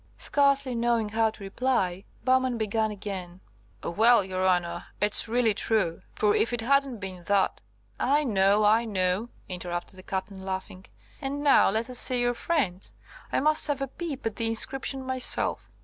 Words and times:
Scarcely 0.17 0.73
knowing 0.73 1.09
how 1.09 1.29
to 1.29 1.43
reply, 1.43 2.05
Bowman 2.23 2.57
began 2.57 2.89
again– 2.89 3.39
"Well, 3.83 4.23
your 4.23 4.43
honour, 4.47 4.87
it's 4.99 5.27
really 5.27 5.53
true, 5.53 6.01
for 6.15 6.33
if 6.35 6.51
it 6.51 6.61
hadn't 6.61 6.97
been 6.97 7.25
that–" 7.25 7.61
"I 7.99 8.23
know, 8.23 8.65
I 8.65 8.83
know," 8.83 9.29
interrupted 9.47 9.97
the 9.99 10.01
Captain, 10.01 10.41
laughing. 10.41 10.87
"And 11.21 11.43
now 11.43 11.69
let 11.69 11.87
us 11.87 11.99
see 11.99 12.19
your 12.19 12.33
friends. 12.33 12.93
I 13.31 13.41
must 13.41 13.67
have 13.67 13.79
a 13.79 13.85
peep 13.87 14.25
at 14.25 14.37
the 14.37 14.47
inscription 14.47 15.05
myself." 15.05 15.69